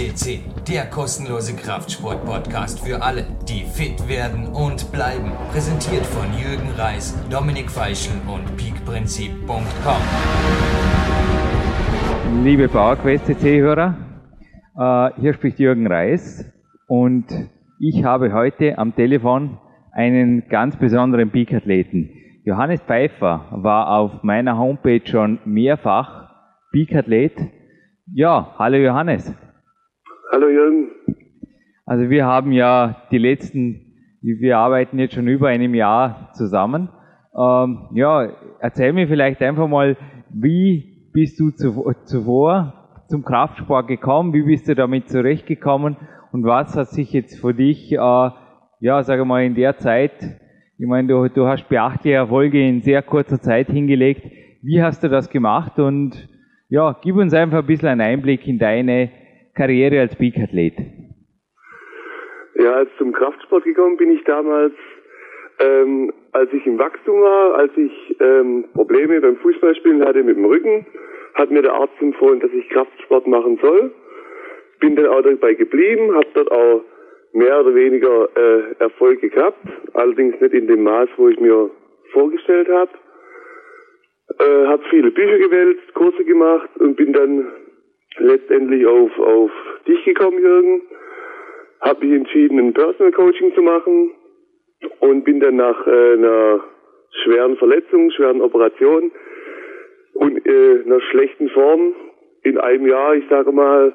[0.00, 5.30] FCC, der kostenlose Kraftsport-Podcast für alle, die fit werden und bleiben.
[5.52, 10.02] Präsentiert von Jürgen Reis, Dominik Feischl und peakprinzip.com.
[12.42, 13.94] Liebe PowerQuest CC-Hörer,
[14.78, 16.50] äh, hier spricht Jürgen Reis
[16.88, 17.26] und
[17.78, 19.58] ich habe heute am Telefon
[19.92, 22.08] einen ganz besonderen Peak-Athleten.
[22.46, 26.30] Johannes Pfeiffer war auf meiner Homepage schon mehrfach
[26.72, 27.34] Peak-Athlet.
[28.14, 29.34] Ja, hallo Johannes.
[30.32, 30.90] Hallo Jürgen.
[31.86, 36.88] Also wir haben ja die letzten, wir arbeiten jetzt schon über einem Jahr zusammen.
[37.36, 38.28] Ähm, ja,
[38.60, 39.96] erzähl mir vielleicht einfach mal,
[40.30, 44.32] wie bist du zuvor zum Kraftsport gekommen?
[44.32, 45.96] Wie bist du damit zurechtgekommen?
[46.32, 50.40] Und was hat sich jetzt für dich, äh, ja, sage mal, in der Zeit
[50.82, 54.22] ich meine, du, du hast beachtliche Erfolge in sehr kurzer Zeit hingelegt.
[54.62, 55.78] Wie hast du das gemacht?
[55.78, 56.26] Und
[56.70, 59.10] ja, gib uns einfach ein bisschen einen Einblick in deine
[59.60, 60.72] Karriere als Peak-Athlet.
[62.54, 64.72] Ja, als zum Kraftsport gekommen bin ich damals,
[65.58, 70.46] ähm, als ich im Wachstum war, als ich ähm, Probleme beim Fußballspielen hatte mit dem
[70.46, 70.86] Rücken,
[71.34, 73.92] hat mir der Arzt empfohlen, dass ich Kraftsport machen soll.
[74.80, 76.82] Bin dann auch dabei geblieben, habe dort auch
[77.34, 79.60] mehr oder weniger äh, Erfolge gehabt,
[79.92, 81.68] allerdings nicht in dem Maß, wo ich mir
[82.12, 82.92] vorgestellt habe.
[84.38, 87.46] Äh, habe viele Bücher gewälzt, Kurse gemacht und bin dann
[88.18, 89.50] letztendlich auf, auf
[89.86, 90.82] dich gekommen, Jürgen.
[91.80, 94.10] Habe mich entschieden, ein Personal Coaching zu machen
[95.00, 96.60] und bin dann nach äh, einer
[97.22, 99.10] schweren Verletzung, schweren Operation
[100.14, 101.94] und äh, einer schlechten Form
[102.42, 103.94] in einem Jahr, ich sage mal,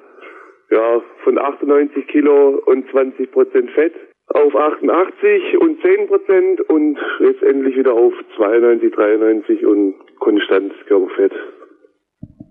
[0.72, 3.94] ja, von 98 Kilo und 20 Prozent Fett
[4.28, 11.32] auf 88 und 10 Prozent und letztendlich wieder auf 92, 93 und konstantes Körperfett.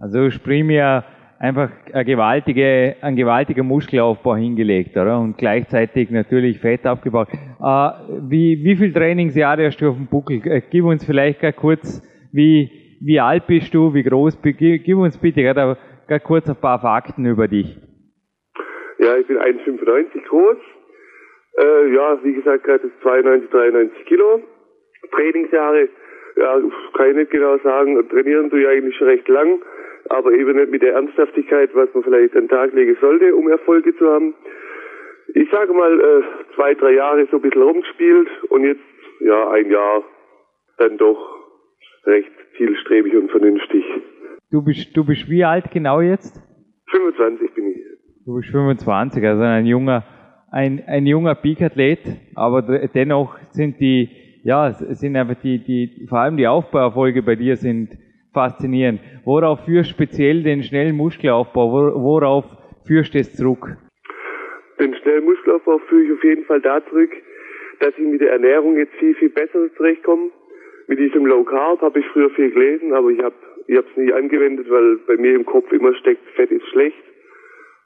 [0.01, 1.05] Also sprich mir
[1.45, 5.21] einfach ein gewaltige, ein gewaltiger Muskelaufbau hingelegt, oder?
[5.21, 7.29] Und gleichzeitig natürlich Fett abgebaut.
[7.33, 7.91] Äh,
[8.29, 10.41] wie, wie viel Trainingsjahre hast du auf dem Buckel?
[10.45, 12.03] Äh, gib uns vielleicht gar kurz,
[12.33, 12.71] wie,
[13.01, 15.77] wie alt bist du, wie groß, gib, gib uns bitte gerade
[16.25, 17.77] kurz ein paar Fakten über dich.
[18.99, 20.57] Ja, ich bin 1,95 groß.
[21.59, 24.41] Äh, ja, wie gesagt, gerade 92, 93 Kilo.
[25.13, 25.89] Trainingsjahre,
[26.37, 26.61] ja,
[26.95, 28.09] kann ich nicht genau sagen.
[28.09, 29.61] Trainieren tue ich eigentlich schon recht lang,
[30.11, 33.49] aber eben nicht mit der Ernsthaftigkeit, was man vielleicht an den Tag legen sollte, um
[33.49, 34.35] Erfolge zu haben.
[35.35, 38.83] Ich sage mal, äh, zwei, drei Jahre so ein bisschen rumgespielt und jetzt,
[39.21, 40.05] ja, ein Jahr
[40.79, 41.19] dann doch
[42.05, 43.85] recht zielstrebig und vernünftig.
[44.51, 46.41] Du bist, du bist wie alt genau jetzt?
[46.91, 47.77] 25 bin ich.
[48.27, 50.05] Du bist 25, also ein junger,
[50.51, 52.01] ein, ein junger Peak-Athlet,
[52.35, 54.09] aber dennoch sind die,
[54.45, 57.99] ja, sind einfach die, die, vor allem die Aufbauerfolge bei dir sind
[58.35, 59.01] faszinierend.
[59.25, 61.95] Worauf führst speziell den schnellen Muskelaufbau?
[61.95, 62.45] Worauf
[62.87, 63.77] führst du es zurück?
[64.79, 67.13] Den schnellen Muskelaufbau führe ich auf jeden Fall da zurück,
[67.81, 70.31] dass ich mit der Ernährung jetzt viel, viel besser zurechtkomme.
[70.89, 73.35] Mit diesem Low Carb habe ich früher viel gelesen, aber ich habe
[73.67, 77.03] ich es nie angewendet, weil bei mir im Kopf immer steckt, Fett ist schlecht.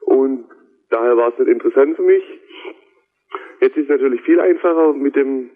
[0.01, 0.45] Und
[0.89, 2.23] daher war es nicht interessant für mich.
[3.61, 5.49] Jetzt ist es natürlich viel einfacher mit dem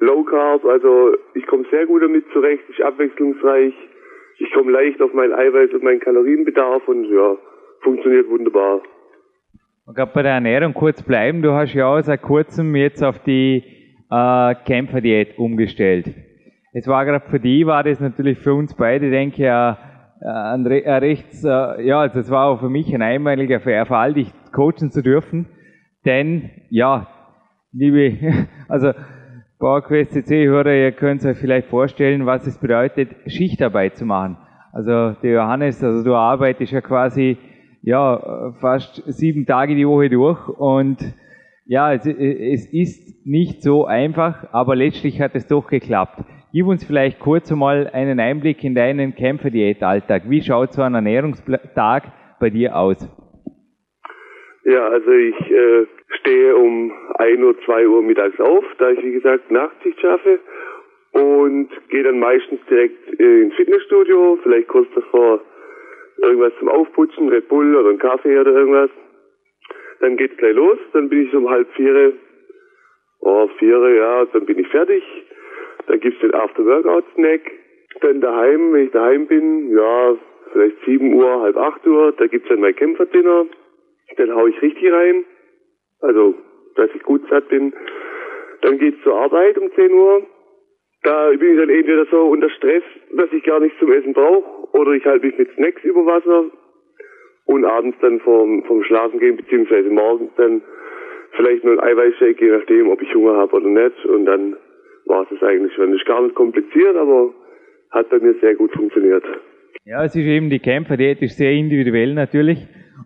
[0.00, 0.64] Low Carb.
[0.64, 3.74] Also ich komme sehr gut damit zurecht, ist abwechslungsreich.
[4.40, 7.36] Ich komme leicht auf mein Eiweiß und meinen Kalorienbedarf und ja,
[7.80, 8.82] funktioniert wunderbar.
[9.88, 11.42] Ich glaube, bei der Ernährung kurz bleiben.
[11.42, 13.64] Du hast ja auch seit kurzem jetzt auf die
[14.10, 16.14] äh, Kämpferdiät umgestellt.
[16.72, 19.50] Es war gerade für die, war das natürlich für uns beide, denke ich,
[20.20, 24.90] ein rechts, äh, ja, also es war auch für mich ein einmaliger Fall, dich coachen
[24.90, 25.46] zu dürfen.
[26.04, 27.08] Denn, ja,
[27.72, 28.92] liebe, also
[29.58, 34.36] PowerQuest CC-Hörer, ihr könnt euch vielleicht vorstellen, was es bedeutet, Schichtarbeit zu machen.
[34.72, 37.36] Also der Johannes, also du arbeitest ja quasi
[37.82, 40.98] ja fast sieben Tage die Woche durch und
[41.66, 46.22] ja, es, es ist nicht so einfach, aber letztlich hat es doch geklappt.
[46.52, 50.30] Gib uns vielleicht kurz einmal einen Einblick in deinen Kämpferdiätalltag.
[50.30, 53.08] Wie schaut so ein Ernährungstag bei dir aus?
[54.68, 55.86] Ja, also ich äh,
[56.20, 60.40] stehe um 1 Uhr, 2 Uhr mittags auf, da ich wie gesagt Nachtschicht schaffe
[61.12, 65.40] und gehe dann meistens direkt äh, ins Fitnessstudio, vielleicht kurz davor
[66.18, 68.90] irgendwas zum Aufputzen, Red Bull oder einen Kaffee oder irgendwas.
[70.00, 72.12] Dann geht's gleich los, dann bin ich um halb vier,
[73.20, 75.02] oh vier, ja, dann bin ich fertig
[75.88, 77.40] da gibt's den After-Workout-Snack.
[78.02, 80.16] Dann daheim, wenn ich daheim bin, ja,
[80.52, 83.46] vielleicht 7 Uhr, halb 8 Uhr, da gibt's dann mein Kämpferdinner.
[84.16, 85.24] Dann hau ich richtig rein.
[86.00, 86.34] Also,
[86.76, 87.72] dass ich gut satt bin.
[88.62, 90.26] Dann geht's zur Arbeit um 10 Uhr.
[91.02, 92.82] Da bin ich dann entweder so unter Stress,
[93.12, 96.46] dass ich gar nichts zum Essen brauche, oder ich halte mich mit Snacks über Wasser.
[97.46, 100.60] und abends dann vom, vom Schlafen gehen, beziehungsweise morgens dann
[101.32, 104.04] vielleicht nur ein Eiweißshake, je nachdem, ob ich Hunger habe oder nicht.
[104.04, 104.56] Und dann
[105.06, 105.94] war es eigentlich schon.
[105.94, 107.32] Ist gar nicht kompliziert, aber
[107.90, 109.24] hat bei mir sehr gut funktioniert.
[109.84, 112.58] Ja, es ist eben die Kämpferdiät ist sehr individuell natürlich.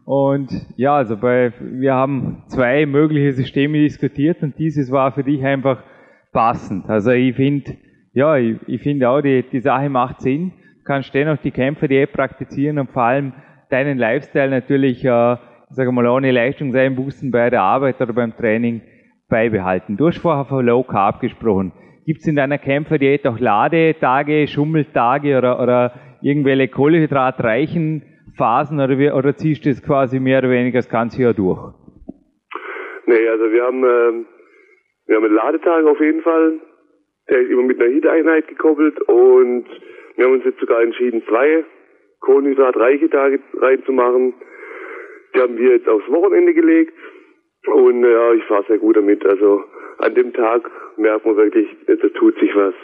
[0.05, 5.45] Und ja, also bei, wir haben zwei mögliche Systeme diskutiert und dieses war für dich
[5.45, 5.83] einfach
[6.33, 6.89] passend.
[6.89, 7.77] Also ich finde,
[8.13, 10.53] ja, ich, ich finde auch, die, die Sache macht Sinn.
[10.79, 13.33] Du kannst dennoch die Kämpferdiät praktizieren und vor allem
[13.71, 15.37] deinen Lifestyle natürlich, äh,
[15.71, 18.83] sage mal, ohne Leistungseinbußen bei der Arbeit oder beim Training
[19.29, 19.97] beibehalten.
[19.97, 21.73] Du hast vorher von Low Carb gesprochen.
[22.05, 28.03] Gibt es in deiner Kämpferdiät auch Ladetage, Schummeltage oder, oder irgendwelche kohlenhydratreichen
[28.37, 31.75] Phasen oder, wie, oder ziehst du das quasi mehr oder weniger das ganze Jahr durch?
[33.07, 34.25] Nee, also wir haben, äh,
[35.07, 36.61] wir haben einen Ladetag auf jeden Fall.
[37.29, 39.67] Der ist immer mit einer Heat-Einheit gekoppelt und
[40.17, 41.65] wir haben uns jetzt sogar entschieden, zwei
[42.21, 44.35] kohlenhydratreiche Tage reinzumachen.
[45.35, 46.95] Die haben wir jetzt aufs Wochenende gelegt
[47.67, 49.25] und ja, ich fahre sehr gut damit.
[49.25, 49.65] Also
[49.99, 52.75] an dem Tag merkt man wirklich, da tut sich was.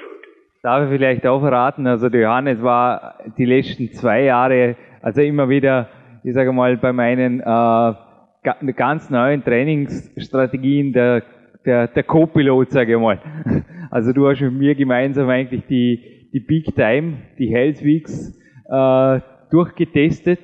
[0.60, 5.48] Darf ich vielleicht auch verraten, also der Johannes war die letzten zwei Jahre, also immer
[5.48, 5.88] wieder,
[6.24, 11.22] ich sage mal, bei meinen äh, ganz neuen Trainingsstrategien der,
[11.64, 13.20] der, der Co-Pilot, sage ich mal.
[13.90, 18.38] Also du hast mit mir gemeinsam eigentlich die, die Big Time, die Health Weeks
[18.68, 19.20] äh,
[19.50, 20.40] durchgetestet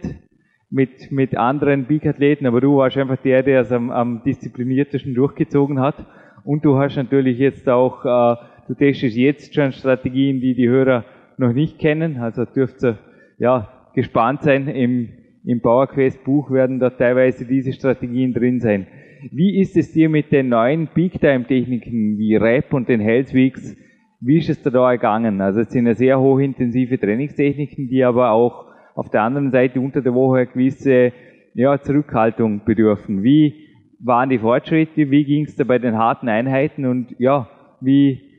[0.71, 5.79] mit, mit anderen Big-Athleten, aber du warst einfach der, der es am, am diszipliniertesten durchgezogen
[5.79, 6.07] hat.
[6.43, 8.37] Und du hast natürlich jetzt auch, äh,
[8.69, 11.05] du testest jetzt schon Strategien, die die Hörer
[11.37, 12.19] noch nicht kennen.
[12.19, 12.99] Also dürft ihr
[13.39, 14.69] ja, gespannt sein.
[14.69, 15.09] Im,
[15.45, 18.87] im PowerQuest Buch werden da teilweise diese Strategien drin sein.
[19.31, 23.33] Wie ist es dir mit den neuen Big Time Techniken wie Rap und den Health
[23.33, 25.41] wie ist es da, da gegangen?
[25.41, 30.01] Also es sind ja sehr hochintensive Trainingstechniken, die aber auch auf der anderen Seite unter
[30.01, 31.13] der Woche eine gewisse
[31.55, 33.23] ja, Zurückhaltung bedürfen.
[33.23, 33.55] Wie
[34.01, 35.11] waren die Fortschritte?
[35.11, 36.87] Wie ging es da bei den harten Einheiten?
[36.87, 37.49] Und ja,
[37.81, 38.34] wie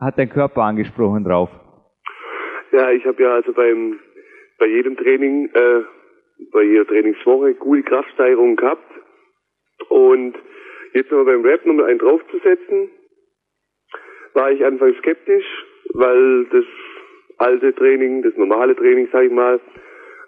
[0.00, 1.50] hat dein Körper angesprochen drauf?
[2.72, 3.98] Ja, ich habe ja also beim
[4.60, 5.82] bei jedem Training, äh,
[6.52, 8.92] bei jeder Trainingswoche gute Kraftsteigerung gehabt.
[9.88, 10.34] Und
[10.92, 12.90] jetzt nochmal beim Rap nochmal einen draufzusetzen,
[14.34, 15.46] war ich anfangs skeptisch,
[15.94, 16.64] weil das
[17.38, 19.60] alte Training, das normale Training, sag ich mal,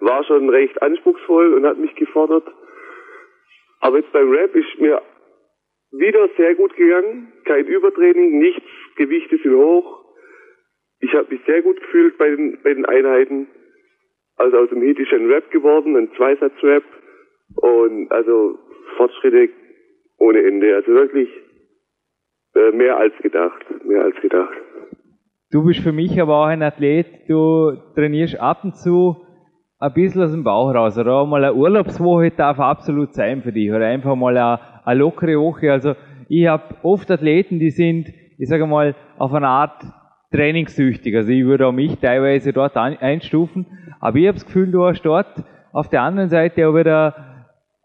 [0.00, 2.48] war schon recht anspruchsvoll und hat mich gefordert.
[3.80, 5.02] Aber jetzt beim Rap ist mir
[5.92, 7.32] wieder sehr gut gegangen.
[7.44, 8.64] Kein Übertraining, nichts,
[8.96, 10.02] Gewichte sind hoch.
[11.00, 13.46] Ich habe mich sehr gut gefühlt bei den, bei den Einheiten.
[14.36, 16.84] Also aus dem Hit Rap geworden, ein Zweisatz-Rap.
[17.56, 18.58] Und also
[18.96, 19.50] Fortschritte
[20.18, 20.74] ohne Ende.
[20.74, 21.28] Also wirklich
[22.54, 24.56] äh, mehr als gedacht, mehr als gedacht.
[25.50, 29.16] Du bist für mich aber auch ein Athlet, du trainierst ab und zu
[29.78, 30.96] ein bisschen aus dem Bauch raus.
[30.96, 33.70] Oder auch mal eine Urlaubswoche darf absolut sein für dich.
[33.70, 35.70] Oder einfach mal eine, eine lockere Woche.
[35.70, 35.94] Also
[36.30, 38.08] ich habe oft Athleten, die sind,
[38.38, 39.82] ich sage mal, auf eine Art
[40.32, 41.14] trainingssüchtig.
[41.14, 43.66] Also ich würde auch mich teilweise dort einstufen.
[44.00, 47.14] Aber ich habe das Gefühl, du hast dort auf der anderen Seite auch wieder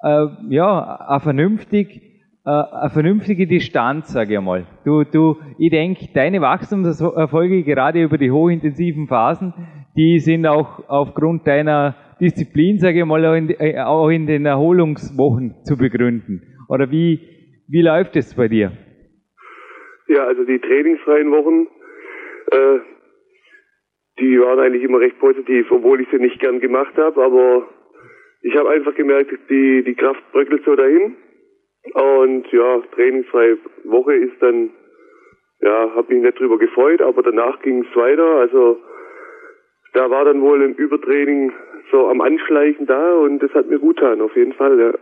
[0.03, 2.01] äh, ja, eine vernünftig
[2.47, 4.65] äh, eine vernünftige Distanz, sage ich mal.
[4.85, 9.53] Du, du, ich denke, deine Wachstumserfolge gerade über die hochintensiven Phasen,
[9.97, 14.45] die sind auch aufgrund deiner Disziplin, sage ich mal, auch in, äh, auch in den
[14.45, 16.41] Erholungswochen zu begründen.
[16.69, 17.19] Oder wie,
[17.67, 18.71] wie läuft es bei dir?
[20.07, 21.67] Ja, also die trainingsfreien Wochen,
[22.51, 22.79] äh,
[24.19, 27.67] die waren eigentlich immer recht positiv, obwohl ich sie nicht gern gemacht habe, aber
[28.41, 31.15] ich habe einfach gemerkt, die, die Kraft bröckelt so dahin
[31.93, 34.71] und ja, trainingsfreie Woche ist dann,
[35.61, 38.25] ja, habe mich nicht drüber gefreut, aber danach ging es weiter.
[38.37, 38.79] Also
[39.93, 41.51] da war dann wohl ein Übertraining
[41.91, 44.93] so am Anschleichen da und das hat mir gut getan, auf jeden Fall, ja.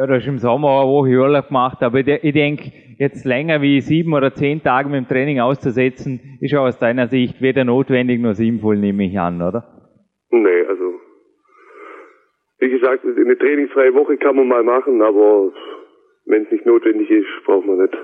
[0.00, 3.82] Ja, du hast im Sommer eine Woche Urlaub gemacht, aber ich denke, jetzt länger wie
[3.82, 8.32] sieben oder zehn Tage mit dem Training auszusetzen, ist aus deiner Sicht weder notwendig noch
[8.32, 9.62] sinnvoll, nehme ich an, oder?
[10.30, 10.84] Nee, also
[12.60, 15.52] wie gesagt, eine trainingsfreie Woche kann man mal machen, aber
[16.24, 17.94] wenn es nicht notwendig ist, braucht man nicht.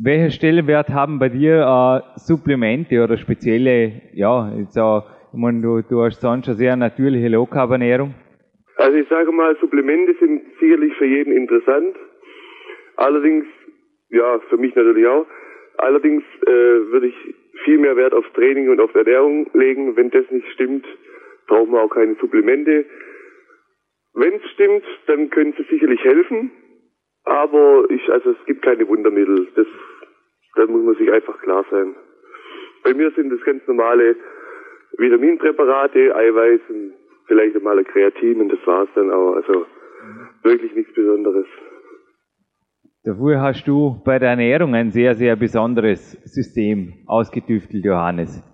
[0.00, 5.82] Welchen Stellenwert haben bei dir äh, Supplemente oder spezielle, ja, jetzt auch, ich meine, du,
[5.82, 8.14] du hast sonst eine sehr natürliche Low-Carb-Ernährung?
[8.82, 11.96] Also ich sage mal, Supplemente sind sicherlich für jeden interessant.
[12.96, 13.46] Allerdings,
[14.08, 15.24] ja, für mich natürlich auch.
[15.78, 19.94] Allerdings äh, würde ich viel mehr Wert aufs Training und auf Ernährung legen.
[19.94, 20.84] Wenn das nicht stimmt,
[21.46, 22.84] brauchen wir auch keine Supplemente.
[24.14, 26.50] Wenn es stimmt, dann können sie sicherlich helfen,
[27.22, 29.46] aber ich, also es gibt keine Wundermittel.
[29.54, 29.66] Das,
[30.56, 31.94] da muss man sich einfach klar sein.
[32.82, 34.16] Bei mir sind das ganz normale
[34.98, 36.94] Vitaminpräparate, Eiweißen,
[37.26, 39.34] vielleicht mal ein Kreatin und das war's dann auch.
[39.34, 39.66] Also
[40.42, 41.46] wirklich nichts Besonderes.
[43.04, 48.48] Dafür hast du bei der Ernährung ein sehr, sehr besonderes System ausgetüftelt, Johannes.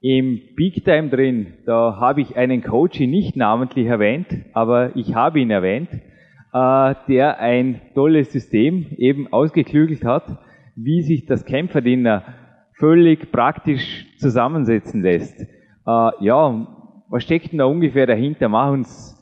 [0.00, 5.40] Im Big Time drin, da habe ich einen Coach nicht namentlich erwähnt, aber ich habe
[5.40, 10.24] ihn erwähnt, äh, der ein tolles System eben ausgeklügelt hat,
[10.76, 12.22] wie sich das Kämpferdiener
[12.78, 15.40] völlig praktisch zusammensetzen lässt.
[15.40, 16.77] Äh, ja,
[17.08, 18.48] was steckt denn da ungefähr dahinter?
[18.48, 19.14] Mach uns,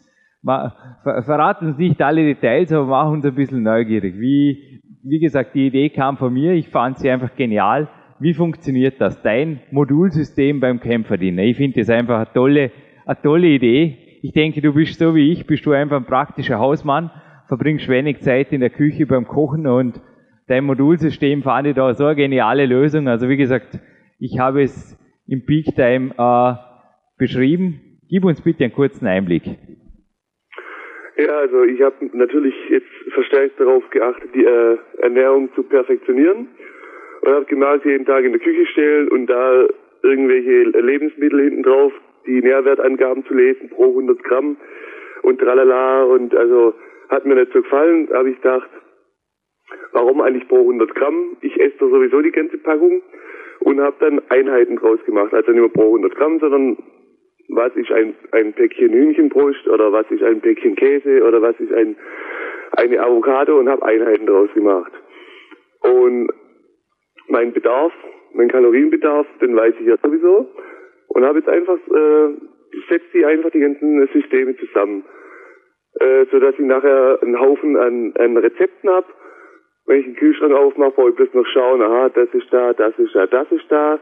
[0.42, 4.18] mach, ver, verraten uns nicht alle Details, aber mach uns ein bisschen neugierig.
[4.18, 7.88] Wie, wie gesagt, die Idee kam von mir, ich fand sie einfach genial.
[8.18, 9.20] Wie funktioniert das?
[9.22, 11.42] Dein Modulsystem beim Kämpferdiener.
[11.42, 12.70] Ich finde das einfach eine tolle,
[13.04, 13.98] eine tolle Idee.
[14.22, 17.10] Ich denke, du bist so wie ich, bist du einfach ein praktischer Hausmann,
[17.46, 20.00] verbringst wenig Zeit in der Küche beim Kochen und
[20.48, 23.06] dein Modulsystem fand ich da so eine geniale Lösung.
[23.06, 23.78] Also wie gesagt,
[24.18, 26.65] ich habe es im Peak Time äh,
[27.18, 27.98] beschrieben.
[28.08, 29.42] Gib uns bitte einen kurzen Einblick.
[31.16, 36.48] Ja, also ich habe natürlich jetzt verstärkt darauf geachtet, die äh, Ernährung zu perfektionieren
[37.22, 39.66] und habe gemerkt, jeden Tag in der Küche stellen und da
[40.02, 41.92] irgendwelche Lebensmittel hinten drauf,
[42.26, 44.56] die Nährwertangaben zu lesen pro 100 Gramm
[45.22, 46.74] und tralala und also
[47.08, 48.68] hat mir nicht so gefallen, habe ich gedacht,
[49.92, 51.36] Warum eigentlich pro 100 Gramm?
[51.40, 53.02] Ich esse da sowieso die ganze Packung
[53.60, 55.32] und habe dann Einheiten draus gemacht.
[55.32, 56.76] Also nicht mehr pro 100 Gramm, sondern
[57.48, 61.72] was ist ein, ein Päckchen Hühnchenbrust oder was ist ein Päckchen Käse oder was ist
[61.72, 61.96] ein,
[62.72, 64.92] eine Avocado und habe Einheiten draus gemacht.
[65.82, 66.30] Und
[67.28, 67.92] mein Bedarf,
[68.32, 70.50] mein Kalorienbedarf, den weiß ich ja sowieso.
[71.08, 72.34] Und habe jetzt einfach, äh,
[72.88, 75.04] setze die einfach die ganzen Systeme zusammen,
[76.00, 79.06] äh, so dass ich nachher einen Haufen an, an Rezepten habe
[79.86, 82.98] wenn ich den Kühlschrank aufmache, brauche ich bloß noch schauen, aha, das ist da, das
[82.98, 83.98] ist da, das ist da,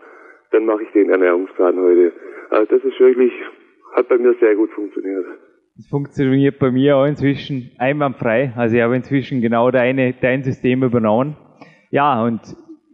[0.54, 2.12] dann mache ich den Ernährungsplan heute.
[2.50, 3.32] Also das ist wirklich,
[3.94, 5.24] hat bei mir sehr gut funktioniert.
[5.76, 8.52] Es funktioniert bei mir auch inzwischen einwandfrei.
[8.56, 11.36] Also ich habe inzwischen genau deine, dein System übernommen.
[11.90, 12.40] Ja, und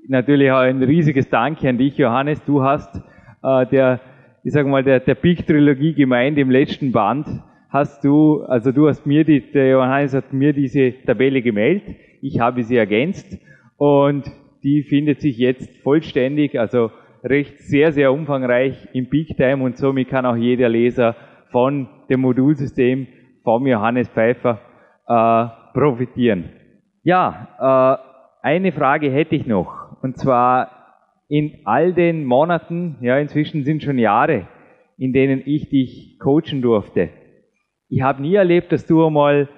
[0.09, 2.43] natürlich auch ein riesiges Danke an dich, Johannes.
[2.45, 2.97] Du hast
[3.43, 4.01] äh, der,
[4.43, 7.27] ich sag mal, der, der Big Trilogie gemeint im letzten Band
[7.69, 12.41] hast du, also du hast mir die, der Johannes hat mir diese Tabelle gemeldet ich
[12.41, 13.39] habe sie ergänzt
[13.77, 14.25] und
[14.63, 16.91] die findet sich jetzt vollständig, also
[17.23, 21.17] recht sehr, sehr umfangreich im Big Time und somit kann auch jeder Leser
[21.51, 23.07] von dem Modulsystem
[23.43, 24.61] vom Johannes Pfeiffer
[25.07, 26.51] äh, profitieren.
[27.03, 28.01] Ja,
[28.43, 30.71] äh, eine Frage hätte ich noch und zwar
[31.29, 34.49] in all den Monaten, ja inzwischen sind schon Jahre,
[34.99, 37.11] in denen ich dich coachen durfte.
[37.89, 39.49] Ich habe nie erlebt, dass du einmal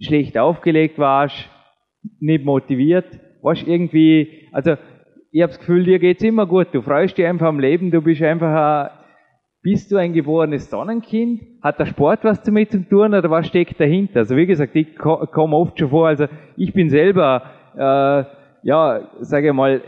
[0.00, 1.48] schlecht aufgelegt warst,
[2.20, 3.06] nicht motiviert,
[3.42, 4.76] weißt irgendwie, also
[5.32, 8.02] ich habe das Gefühl, dir geht's immer gut, du freust dich einfach am Leben, du
[8.02, 8.90] bist einfach ein,
[9.62, 11.40] bist du ein geborenes Sonnenkind?
[11.62, 14.20] Hat der Sport was damit zu tun oder was steckt dahinter?
[14.20, 18.24] Also wie gesagt, ich komme oft schon vor, also ich bin selber, äh,
[18.66, 19.80] ja, sage ich mal,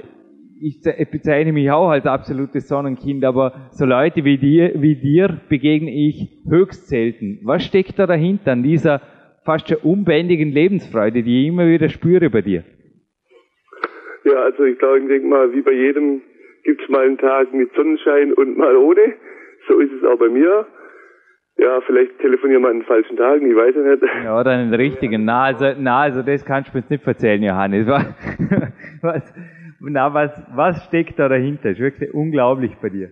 [0.60, 5.90] ich bezeichne mich auch als absolutes Sonnenkind, aber so Leute wie dir, wie dir begegne
[5.90, 7.40] ich höchst selten.
[7.42, 9.02] Was steckt da dahinter an dieser
[9.44, 12.64] fast schon unbändigen Lebensfreude, die ich immer wieder spüre bei dir.
[14.24, 16.22] Ja, also ich glaube, ich denke mal, wie bei jedem
[16.64, 19.14] gibt es mal einen Tag mit Sonnenschein und mal ohne.
[19.68, 20.66] So ist es auch bei mir.
[21.56, 24.02] Ja, vielleicht telefonieren wir an den falschen Tagen, ich weiß ja nicht.
[24.24, 25.24] Ja, oder an den richtigen.
[25.24, 27.86] Na, also, na, also das kannst du mir jetzt nicht erzählen, Johannes.
[29.02, 29.34] Was,
[29.80, 31.68] na, was, was steckt da dahinter?
[31.68, 33.10] Das ist wirklich unglaublich bei dir.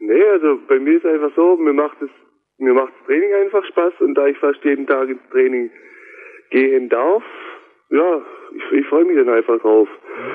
[0.00, 2.10] Nee, also bei mir ist einfach so, mir macht es
[2.62, 5.70] mir macht das Training einfach Spaß und da ich fast jeden Tag ins Training
[6.50, 7.22] gehen darf,
[7.92, 8.22] ja,
[8.54, 9.88] ich, ich freue mich dann einfach drauf.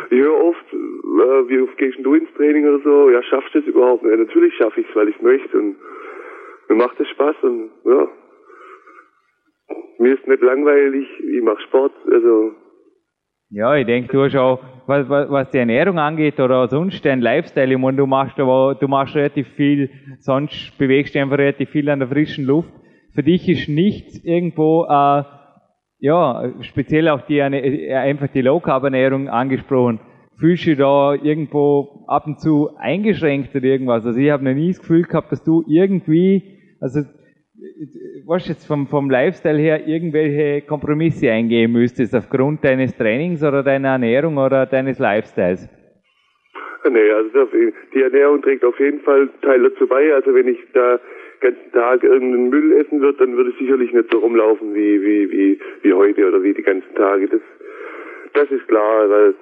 [0.10, 3.60] Ich höre oft, äh, wie oft gehst du ins Training oder so, ja, schaffst du
[3.60, 4.18] es überhaupt nicht?
[4.18, 5.76] Natürlich schaffe ich es, weil ich möchte und
[6.70, 8.08] mir macht es Spaß und ja,
[9.98, 12.54] mir ist nicht langweilig, ich mache Sport, also
[13.50, 17.22] ja, ich denke, du hast auch, was, was, was die Ernährung angeht oder sonst dein
[17.22, 21.70] Lifestyle, ich meine, du machst aber, du machst relativ viel, sonst bewegst du einfach relativ
[21.70, 22.70] viel an der frischen Luft.
[23.16, 25.24] Für dich ist nichts irgendwo, äh,
[26.00, 30.00] ja, speziell auch die, äh, einfach die Low Carb Ernährung angesprochen.
[30.39, 34.06] Fühlst du da irgendwo ab und zu eingeschränkt oder irgendwas?
[34.06, 36.44] Also ich habe noch nie das Gefühl gehabt, dass du irgendwie,
[36.80, 37.01] also
[38.27, 43.89] was jetzt vom, vom Lifestyle her irgendwelche Kompromisse eingehen müsstest aufgrund deines Trainings oder deiner
[43.89, 45.68] Ernährung oder deines Lifestyles?
[46.89, 47.50] Nee, also
[47.94, 50.13] die Ernährung trägt auf jeden Fall Teil dazu bei.
[50.13, 51.00] Also wenn ich da
[51.39, 55.32] ganzen Tag irgendeinen Müll essen würde, dann würde ich sicherlich nicht so rumlaufen wie, wie,
[55.32, 57.27] wie, wie heute oder wie die ganzen Tage.
[57.27, 57.41] Das,
[58.34, 59.36] das ist klar, weil,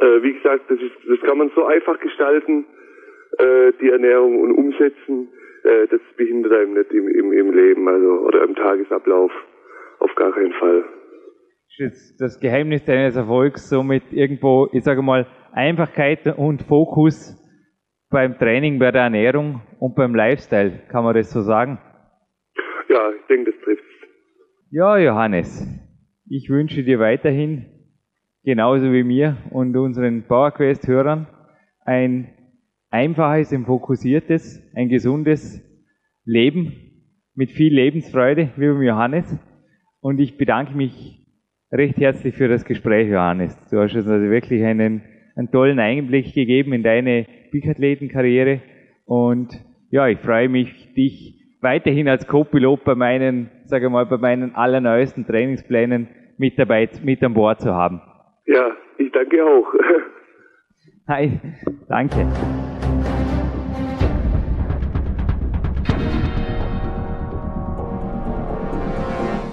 [0.00, 2.64] äh, wie gesagt, das ist, das kann man so einfach gestalten,
[3.38, 5.28] äh, die Ernährung und umsetzen
[5.64, 9.30] äh, das behindert einem nicht im, im, im Leben, also oder im Tagesablauf.
[9.98, 10.84] Auf gar keinen Fall.
[11.78, 17.36] Ist das Geheimnis deines Erfolgs somit irgendwo, ich sage mal, Einfachkeit und Fokus
[18.10, 21.78] beim Training, bei der Ernährung und beim Lifestyle, kann man das so sagen?
[22.88, 23.84] Ja, ich denke, das trifft
[24.70, 25.66] Ja, Johannes,
[26.28, 27.66] ich wünsche dir weiterhin,
[28.44, 31.28] genauso wie mir und unseren PowerQuest-Hörern,
[31.84, 32.34] ein
[32.90, 35.62] einfaches und fokussiertes, ein gesundes
[36.24, 36.72] Leben
[37.34, 39.38] mit viel Lebensfreude, wie beim Johannes.
[40.00, 41.26] Und ich bedanke mich
[41.70, 43.56] recht herzlich für das Gespräch, Johannes.
[43.70, 45.02] Du hast uns also wirklich einen,
[45.36, 48.60] einen tollen Einblick gegeben in deine Bikathletenkarriere.
[49.06, 49.52] Und
[49.90, 55.26] ja, ich freue mich, dich weiterhin als Co-Pilot bei meinen, sage mal, bei meinen allerneuesten
[55.26, 56.08] Trainingsplänen
[56.38, 58.00] mit dabei, mit an Bord zu haben.
[58.46, 59.72] Ja, ich danke auch.
[61.08, 61.40] Hi,
[61.88, 62.26] danke.